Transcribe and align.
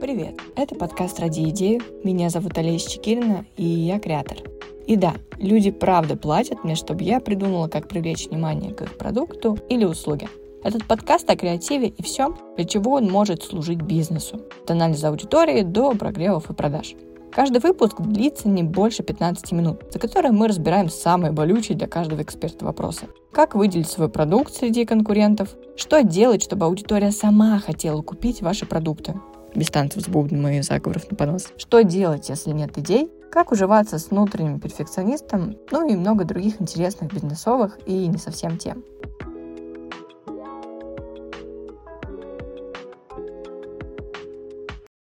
Привет! 0.00 0.40
Это 0.56 0.74
подкаст 0.74 1.20
«Ради 1.20 1.50
идеи». 1.50 1.78
Меня 2.04 2.30
зовут 2.30 2.56
Олеся 2.56 2.88
Чекирина, 2.88 3.44
и 3.58 3.64
я 3.64 4.00
креатор. 4.00 4.38
И 4.86 4.96
да, 4.96 5.12
люди 5.36 5.70
правда 5.70 6.16
платят 6.16 6.64
мне, 6.64 6.74
чтобы 6.74 7.04
я 7.04 7.20
придумала, 7.20 7.68
как 7.68 7.86
привлечь 7.86 8.26
внимание 8.26 8.72
к 8.72 8.80
их 8.80 8.96
продукту 8.96 9.58
или 9.68 9.84
услуге. 9.84 10.28
Этот 10.64 10.86
подкаст 10.86 11.28
о 11.28 11.36
креативе 11.36 11.88
и 11.88 12.02
всем, 12.02 12.34
для 12.56 12.64
чего 12.64 12.92
он 12.92 13.10
может 13.10 13.42
служить 13.42 13.82
бизнесу. 13.82 14.40
От 14.62 14.70
анализа 14.70 15.08
аудитории 15.08 15.60
до 15.60 15.92
прогревов 15.92 16.48
и 16.48 16.54
продаж. 16.54 16.94
Каждый 17.30 17.60
выпуск 17.60 18.00
длится 18.00 18.48
не 18.48 18.62
больше 18.62 19.02
15 19.02 19.52
минут, 19.52 19.82
за 19.92 19.98
которые 19.98 20.32
мы 20.32 20.48
разбираем 20.48 20.88
самые 20.88 21.30
болючие 21.30 21.76
для 21.76 21.86
каждого 21.86 22.22
эксперта 22.22 22.64
вопросы. 22.64 23.08
Как 23.32 23.54
выделить 23.54 23.88
свой 23.88 24.08
продукт 24.08 24.54
среди 24.54 24.86
конкурентов? 24.86 25.54
Что 25.76 26.02
делать, 26.02 26.42
чтобы 26.42 26.64
аудитория 26.64 27.12
сама 27.12 27.58
хотела 27.58 28.00
купить 28.00 28.40
ваши 28.40 28.64
продукты? 28.64 29.14
Без 29.54 29.68
танцев 29.68 30.02
с 30.02 30.08
бубном 30.08 30.48
и 30.48 30.60
заговоров 30.62 31.10
на 31.10 31.16
понос. 31.16 31.52
Что 31.56 31.82
делать, 31.82 32.28
если 32.28 32.50
нет 32.50 32.76
идей? 32.78 33.10
Как 33.30 33.52
уживаться 33.52 33.98
с 33.98 34.10
внутренним 34.10 34.60
перфекционистом? 34.60 35.56
Ну 35.70 35.88
и 35.88 35.96
много 35.96 36.24
других 36.24 36.60
интересных 36.60 37.12
бизнесовых 37.12 37.78
и 37.86 38.06
не 38.06 38.18
совсем 38.18 38.58
тем. 38.58 38.84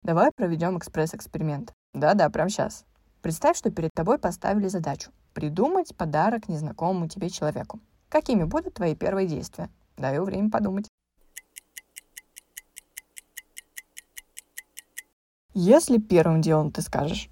Давай 0.02 0.30
проведем 0.34 0.78
экспресс-эксперимент. 0.78 1.72
Да-да, 1.92 2.30
прямо 2.30 2.48
сейчас. 2.48 2.84
Представь, 3.22 3.56
что 3.56 3.70
перед 3.70 3.91
тобой 3.92 4.19
поставили 4.19 4.69
задачу 4.69 5.10
придумать 5.36 5.94
подарок 5.94 6.48
незнакомому 6.48 7.08
тебе 7.08 7.28
человеку. 7.28 7.78
Какими 8.08 8.44
будут 8.44 8.72
твои 8.75 8.94
первые 8.94 9.28
действия? 9.28 9.69
Даю 9.98 10.25
время 10.25 10.50
подумать. 10.50 10.88
Если 15.59 15.97
первым 15.97 16.43
делом 16.43 16.71
ты 16.71 16.83
скажешь 16.83 17.31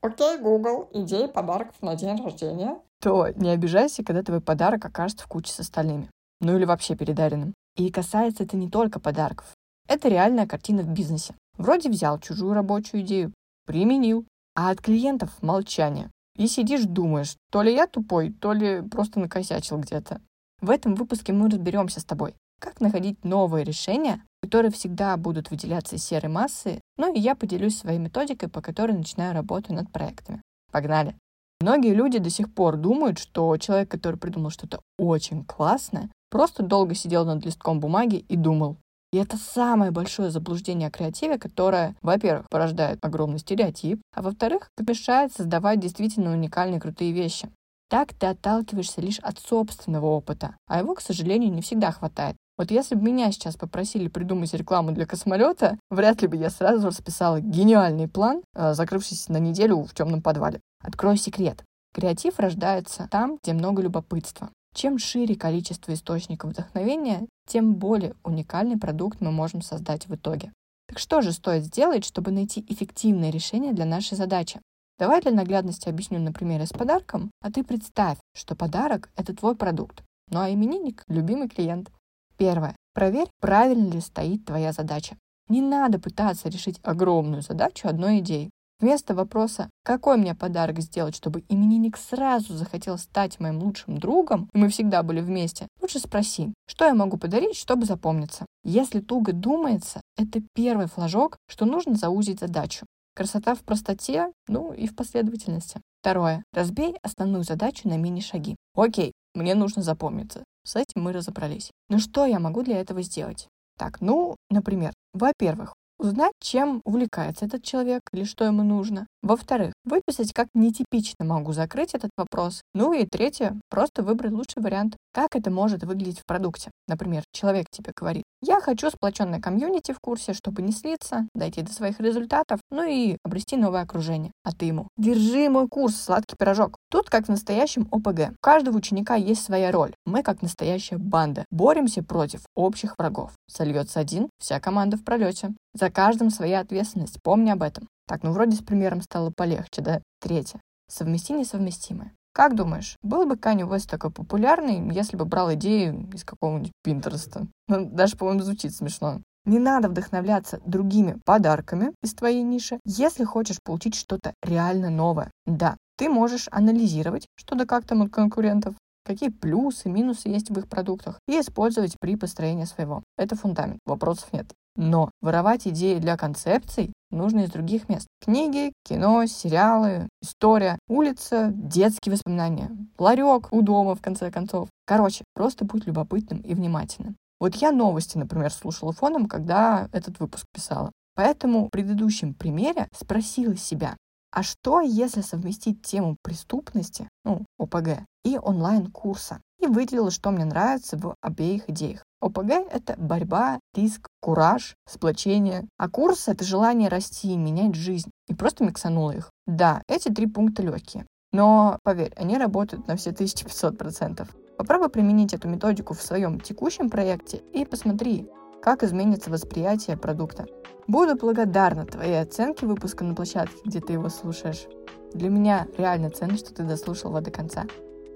«Окей, 0.00 0.38
Google, 0.38 0.88
идеи 0.94 1.26
подарков 1.26 1.74
на 1.82 1.94
день 1.94 2.16
рождения», 2.24 2.78
то 3.02 3.28
не 3.36 3.50
обижайся, 3.50 4.02
когда 4.02 4.22
твой 4.22 4.40
подарок 4.40 4.82
окажется 4.86 5.26
в 5.26 5.28
куче 5.28 5.52
с 5.52 5.60
остальными. 5.60 6.08
Ну 6.40 6.56
или 6.56 6.64
вообще 6.64 6.96
передаренным. 6.96 7.52
И 7.76 7.92
касается 7.92 8.44
это 8.44 8.56
не 8.56 8.70
только 8.70 8.98
подарков. 8.98 9.54
Это 9.86 10.08
реальная 10.08 10.46
картина 10.46 10.82
в 10.82 10.88
бизнесе. 10.88 11.34
Вроде 11.58 11.90
взял 11.90 12.18
чужую 12.18 12.54
рабочую 12.54 13.02
идею, 13.02 13.34
применил, 13.66 14.24
а 14.56 14.70
от 14.70 14.80
клиентов 14.80 15.30
молчание. 15.42 16.10
И 16.38 16.46
сидишь 16.46 16.84
думаешь, 16.84 17.36
то 17.52 17.60
ли 17.60 17.74
я 17.74 17.86
тупой, 17.86 18.32
то 18.32 18.54
ли 18.54 18.80
просто 18.80 19.20
накосячил 19.20 19.76
где-то. 19.76 20.22
В 20.62 20.70
этом 20.70 20.94
выпуске 20.94 21.34
мы 21.34 21.50
разберемся 21.50 22.00
с 22.00 22.04
тобой, 22.04 22.34
как 22.58 22.80
находить 22.80 23.22
новые 23.22 23.64
решения, 23.66 24.22
которые 24.50 24.72
всегда 24.72 25.16
будут 25.16 25.52
выделяться 25.52 25.94
из 25.94 26.02
серой 26.02 26.28
массы, 26.28 26.80
ну 26.96 27.14
и 27.14 27.20
я 27.20 27.36
поделюсь 27.36 27.78
своей 27.78 28.00
методикой, 28.00 28.48
по 28.48 28.60
которой 28.60 28.92
начинаю 28.92 29.32
работу 29.32 29.72
над 29.72 29.92
проектами. 29.92 30.42
Погнали! 30.72 31.14
Многие 31.60 31.94
люди 31.94 32.18
до 32.18 32.30
сих 32.30 32.52
пор 32.52 32.76
думают, 32.76 33.20
что 33.20 33.56
человек, 33.58 33.88
который 33.88 34.16
придумал 34.16 34.50
что-то 34.50 34.80
очень 34.98 35.44
классное, 35.44 36.10
просто 36.30 36.64
долго 36.64 36.96
сидел 36.96 37.24
над 37.24 37.44
листком 37.44 37.78
бумаги 37.78 38.24
и 38.28 38.34
думал. 38.34 38.76
И 39.12 39.18
это 39.18 39.36
самое 39.36 39.92
большое 39.92 40.32
заблуждение 40.32 40.88
о 40.88 40.90
креативе, 40.90 41.38
которое, 41.38 41.94
во-первых, 42.02 42.48
порождает 42.50 42.98
огромный 43.02 43.38
стереотип, 43.38 44.00
а 44.16 44.22
во-вторых, 44.22 44.68
помешает 44.74 45.32
создавать 45.32 45.78
действительно 45.78 46.32
уникальные 46.32 46.80
крутые 46.80 47.12
вещи. 47.12 47.48
Так 47.88 48.14
ты 48.14 48.26
отталкиваешься 48.26 49.00
лишь 49.00 49.20
от 49.20 49.38
собственного 49.38 50.06
опыта, 50.06 50.56
а 50.66 50.80
его, 50.80 50.96
к 50.96 51.00
сожалению, 51.00 51.52
не 51.52 51.62
всегда 51.62 51.92
хватает. 51.92 52.36
Вот 52.60 52.70
если 52.70 52.94
бы 52.94 53.00
меня 53.00 53.32
сейчас 53.32 53.56
попросили 53.56 54.08
придумать 54.08 54.52
рекламу 54.52 54.92
для 54.92 55.06
космолета, 55.06 55.78
вряд 55.88 56.20
ли 56.20 56.28
бы 56.28 56.36
я 56.36 56.50
сразу 56.50 56.88
расписала 56.88 57.40
гениальный 57.40 58.06
план, 58.06 58.42
э, 58.54 58.74
закрывшись 58.74 59.30
на 59.30 59.38
неделю 59.38 59.84
в 59.84 59.94
темном 59.94 60.20
подвале. 60.20 60.60
Открою 60.84 61.16
секрет. 61.16 61.64
Креатив 61.94 62.38
рождается 62.38 63.08
там, 63.10 63.38
где 63.42 63.54
много 63.54 63.80
любопытства. 63.80 64.50
Чем 64.74 64.98
шире 64.98 65.36
количество 65.36 65.94
источников 65.94 66.50
вдохновения, 66.50 67.26
тем 67.48 67.76
более 67.76 68.14
уникальный 68.24 68.76
продукт 68.76 69.22
мы 69.22 69.32
можем 69.32 69.62
создать 69.62 70.06
в 70.06 70.14
итоге. 70.14 70.52
Так 70.86 70.98
что 70.98 71.22
же 71.22 71.32
стоит 71.32 71.64
сделать, 71.64 72.04
чтобы 72.04 72.30
найти 72.30 72.62
эффективное 72.68 73.30
решение 73.30 73.72
для 73.72 73.86
нашей 73.86 74.18
задачи? 74.18 74.60
Давай 74.98 75.22
для 75.22 75.30
наглядности 75.30 75.88
объясню 75.88 76.18
на 76.18 76.30
примере 76.30 76.66
с 76.66 76.74
подарком, 76.74 77.30
а 77.40 77.50
ты 77.50 77.64
представь, 77.64 78.18
что 78.34 78.54
подарок— 78.54 79.08
это 79.16 79.34
твой 79.34 79.56
продукт, 79.56 80.02
ну 80.30 80.40
а 80.40 80.52
именинник— 80.52 81.04
любимый 81.08 81.48
клиент. 81.48 81.90
Первое. 82.40 82.74
Проверь, 82.94 83.28
правильно 83.38 83.90
ли 83.92 84.00
стоит 84.00 84.46
твоя 84.46 84.72
задача. 84.72 85.18
Не 85.50 85.60
надо 85.60 85.98
пытаться 85.98 86.48
решить 86.48 86.80
огромную 86.82 87.42
задачу 87.42 87.86
одной 87.86 88.20
идеей. 88.20 88.48
Вместо 88.80 89.14
вопроса 89.14 89.68
«какой 89.84 90.16
мне 90.16 90.34
подарок 90.34 90.80
сделать, 90.80 91.14
чтобы 91.14 91.44
именинник 91.50 91.98
сразу 91.98 92.54
захотел 92.54 92.96
стать 92.96 93.40
моим 93.40 93.58
лучшим 93.58 93.98
другом, 93.98 94.48
и 94.54 94.58
мы 94.58 94.70
всегда 94.70 95.02
были 95.02 95.20
вместе», 95.20 95.68
лучше 95.82 95.98
спроси, 95.98 96.54
что 96.66 96.86
я 96.86 96.94
могу 96.94 97.18
подарить, 97.18 97.58
чтобы 97.58 97.84
запомниться. 97.84 98.46
Если 98.64 99.00
туго 99.00 99.34
думается, 99.34 100.00
это 100.16 100.40
первый 100.54 100.86
флажок, 100.86 101.36
что 101.46 101.66
нужно 101.66 101.94
заузить 101.94 102.40
задачу. 102.40 102.86
Красота 103.14 103.54
в 103.54 103.60
простоте, 103.60 104.32
ну 104.48 104.72
и 104.72 104.86
в 104.86 104.96
последовательности. 104.96 105.82
Второе. 106.00 106.42
Разбей 106.54 106.96
основную 107.02 107.44
задачу 107.44 107.86
на 107.86 107.98
мини-шаги. 107.98 108.56
Окей, 108.74 109.12
мне 109.34 109.54
нужно 109.54 109.82
запомниться. 109.82 110.42
С 110.64 110.76
этим 110.76 111.02
мы 111.02 111.12
разобрались. 111.12 111.70
Но 111.88 111.98
что 111.98 112.26
я 112.26 112.38
могу 112.38 112.62
для 112.62 112.80
этого 112.80 113.02
сделать? 113.02 113.48
Так, 113.78 114.00
ну, 114.00 114.36
например, 114.50 114.92
во-первых, 115.14 115.74
узнать, 115.98 116.34
чем 116.40 116.80
увлекается 116.84 117.46
этот 117.46 117.62
человек 117.62 118.02
или 118.12 118.24
что 118.24 118.44
ему 118.44 118.62
нужно. 118.62 119.06
Во-вторых, 119.22 119.74
выписать, 119.84 120.32
как 120.32 120.48
нетипично 120.54 121.26
могу 121.26 121.52
закрыть 121.52 121.94
этот 121.94 122.10
вопрос. 122.16 122.62
Ну 122.74 122.94
и 122.94 123.04
третье, 123.04 123.60
просто 123.68 124.02
выбрать 124.02 124.32
лучший 124.32 124.62
вариант. 124.62 124.96
Как 125.12 125.36
это 125.36 125.50
может 125.50 125.82
выглядеть 125.84 126.20
в 126.20 126.24
продукте? 126.26 126.70
Например, 126.88 127.22
человек 127.32 127.66
тебе 127.70 127.92
говорит, 127.94 128.24
я 128.42 128.60
хочу 128.60 128.88
сплоченное 128.90 129.40
комьюнити 129.40 129.92
в 129.92 130.00
курсе, 130.00 130.32
чтобы 130.32 130.62
не 130.62 130.72
слиться, 130.72 131.26
дойти 131.34 131.60
до 131.60 131.72
своих 131.72 132.00
результатов, 132.00 132.60
ну 132.70 132.82
и 132.82 133.18
обрести 133.22 133.56
новое 133.56 133.82
окружение. 133.82 134.32
А 134.44 134.52
ты 134.52 134.64
ему, 134.64 134.88
держи 134.96 135.50
мой 135.50 135.68
курс, 135.68 135.96
сладкий 135.96 136.36
пирожок. 136.38 136.76
Тут, 136.90 137.10
как 137.10 137.26
в 137.26 137.28
настоящем 137.28 137.88
ОПГ, 137.90 138.30
у 138.30 138.40
каждого 138.40 138.78
ученика 138.78 139.16
есть 139.16 139.44
своя 139.44 139.70
роль. 139.70 139.92
Мы, 140.06 140.22
как 140.22 140.40
настоящая 140.40 140.96
банда, 140.96 141.44
боремся 141.50 142.02
против 142.02 142.40
общих 142.54 142.94
врагов. 142.98 143.32
Сольется 143.48 144.00
один, 144.00 144.30
вся 144.38 144.58
команда 144.60 144.96
в 144.96 145.04
пролете. 145.04 145.52
За 145.74 145.90
каждым 145.90 146.30
своя 146.30 146.60
ответственность, 146.60 147.18
помни 147.22 147.50
об 147.50 147.62
этом. 147.62 147.86
Так, 148.10 148.24
ну 148.24 148.32
вроде 148.32 148.56
с 148.56 148.60
примером 148.60 149.02
стало 149.02 149.30
полегче, 149.30 149.82
да? 149.82 150.02
Третье. 150.20 150.60
Совмести 150.88 151.32
несовместимое. 151.32 152.12
Как 152.32 152.56
думаешь, 152.56 152.96
был 153.02 153.24
бы 153.24 153.36
Kanye 153.36 153.68
West 153.68 153.88
такой 153.88 154.10
популярный, 154.10 154.92
если 154.92 155.16
бы 155.16 155.24
брал 155.24 155.54
идею 155.54 156.10
из 156.12 156.24
какого-нибудь 156.24 156.72
Пинтереста? 156.82 157.46
Ну, 157.68 157.88
даже, 157.88 158.16
по-моему, 158.16 158.42
звучит 158.42 158.74
смешно. 158.74 159.20
Не 159.44 159.60
надо 159.60 159.88
вдохновляться 159.88 160.58
другими 160.66 161.20
подарками 161.24 161.92
из 162.02 162.12
твоей 162.14 162.42
ниши, 162.42 162.80
если 162.84 163.22
хочешь 163.22 163.62
получить 163.62 163.94
что-то 163.94 164.34
реально 164.42 164.90
новое. 164.90 165.30
Да, 165.46 165.76
ты 165.96 166.08
можешь 166.08 166.48
анализировать, 166.50 167.28
что 167.36 167.54
да 167.54 167.64
как 167.64 167.86
там 167.86 168.02
от 168.02 168.10
конкурентов, 168.10 168.74
какие 169.04 169.28
плюсы, 169.28 169.88
минусы 169.88 170.30
есть 170.30 170.50
в 170.50 170.58
их 170.58 170.66
продуктах, 170.66 171.20
и 171.28 171.38
использовать 171.38 171.94
при 172.00 172.16
построении 172.16 172.64
своего. 172.64 173.04
Это 173.16 173.36
фундамент, 173.36 173.78
вопросов 173.86 174.32
нет. 174.32 174.52
Но 174.74 175.12
воровать 175.20 175.68
идеи 175.68 175.98
для 175.98 176.16
концепций 176.16 176.92
нужно 177.10 177.40
из 177.40 177.50
других 177.50 177.88
мест. 177.88 178.06
Книги, 178.20 178.72
кино, 178.84 179.26
сериалы, 179.26 180.08
история, 180.22 180.78
улица, 180.88 181.50
детские 181.54 182.12
воспоминания, 182.12 182.70
ларек 182.98 183.52
у 183.52 183.62
дома, 183.62 183.94
в 183.94 184.00
конце 184.00 184.30
концов. 184.30 184.68
Короче, 184.86 185.24
просто 185.34 185.64
будь 185.64 185.86
любопытным 185.86 186.40
и 186.40 186.54
внимательным. 186.54 187.16
Вот 187.38 187.54
я 187.56 187.72
новости, 187.72 188.18
например, 188.18 188.52
слушала 188.52 188.92
фоном, 188.92 189.26
когда 189.26 189.88
этот 189.92 190.20
выпуск 190.20 190.44
писала. 190.52 190.92
Поэтому 191.14 191.66
в 191.66 191.70
предыдущем 191.70 192.34
примере 192.34 192.88
спросила 192.94 193.56
себя, 193.56 193.96
а 194.32 194.42
что, 194.42 194.80
если 194.80 195.22
совместить 195.22 195.82
тему 195.82 196.16
преступности, 196.22 197.08
ну, 197.24 197.44
ОПГ, 197.58 198.04
и 198.24 198.38
онлайн-курса? 198.38 199.40
И 199.58 199.66
выделила, 199.66 200.10
что 200.10 200.30
мне 200.30 200.44
нравится 200.44 200.96
в 200.96 201.14
обеих 201.20 201.68
идеях. 201.68 202.04
ОПГ— 202.20 202.50
это 202.72 202.94
борьба, 202.98 203.60
риск, 203.74 204.08
кураж, 204.20 204.74
сплочение. 204.86 205.66
А 205.78 205.88
курс— 205.88 206.24
это 206.28 206.44
желание 206.44 206.88
расти, 206.88 207.36
менять 207.36 207.74
жизнь. 207.74 208.10
И 208.28 208.34
просто 208.34 208.64
миксанула 208.64 209.12
их. 209.12 209.30
Да, 209.46 209.82
эти 209.88 210.08
три 210.08 210.26
пункта 210.26 210.62
легкие. 210.62 211.06
Но, 211.32 211.78
поверь, 211.82 212.12
они 212.16 212.36
работают 212.36 212.88
на 212.88 212.96
все 212.96 213.10
1500%. 213.10 214.28
Попробуй 214.58 214.90
применить 214.90 215.32
эту 215.32 215.48
методику 215.48 215.94
в 215.94 216.02
своем 216.02 216.40
текущем 216.40 216.90
проекте 216.90 217.38
и 217.54 217.64
посмотри, 217.64 218.28
как 218.60 218.82
изменится 218.82 219.30
восприятие 219.30 219.96
продукта. 219.96 220.46
Буду 220.86 221.16
благодарна 221.16 221.86
твоей 221.86 222.20
оценке 222.20 222.66
выпуска 222.66 223.04
на 223.04 223.14
площадке, 223.14 223.56
где 223.64 223.80
ты 223.80 223.94
его 223.94 224.08
слушаешь. 224.08 224.66
Для 225.14 225.30
меня 225.30 225.66
реально 225.78 226.10
ценно, 226.10 226.36
что 226.36 226.52
ты 226.52 226.64
дослушал 226.64 227.10
его 227.10 227.20
до 227.20 227.30
конца. 227.30 227.64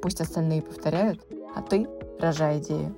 Пусть 0.02 0.20
остальные 0.20 0.62
повторяют, 0.62 1.26
а 1.56 1.62
ты 1.62 1.86
рожай 2.20 2.58
идею. 2.58 2.94